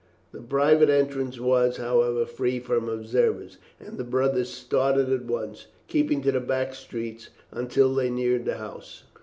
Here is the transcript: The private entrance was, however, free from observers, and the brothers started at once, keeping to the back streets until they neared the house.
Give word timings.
The 0.31 0.41
private 0.41 0.89
entrance 0.89 1.39
was, 1.39 1.77
however, 1.77 2.25
free 2.25 2.59
from 2.59 2.89
observers, 2.89 3.59
and 3.79 3.99
the 3.99 4.03
brothers 4.03 4.49
started 4.49 5.13
at 5.13 5.25
once, 5.25 5.67
keeping 5.87 6.23
to 6.23 6.31
the 6.31 6.39
back 6.39 6.73
streets 6.73 7.29
until 7.51 7.93
they 7.93 8.09
neared 8.09 8.45
the 8.45 8.55
house. 8.57 9.03